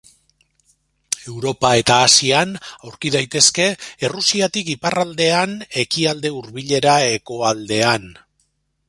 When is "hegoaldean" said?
7.13-8.09